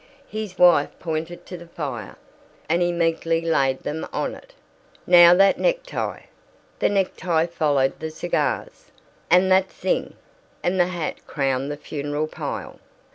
His 0.31 0.57
wife 0.57 0.89
pointed 0.97 1.45
to 1.45 1.57
the 1.59 1.67
fire, 1.67 2.15
and 2.67 2.81
he 2.81 2.91
meekly 2.91 3.39
laid 3.39 3.81
them 3.83 4.07
on 4.11 4.33
it. 4.33 4.55
"Now 5.05 5.35
that 5.35 5.59
necktie." 5.59 6.21
The 6.79 6.89
necktie 6.89 7.45
followed 7.45 7.99
the 7.99 8.09
cigars. 8.09 8.89
"And 9.29 9.51
that 9.51 9.69
thing;" 9.69 10.15
and 10.63 10.79
the 10.79 10.87
hat 10.87 11.27
crowned 11.27 11.69
the 11.71 11.77
funeral 11.77 12.25
pile. 12.25 12.79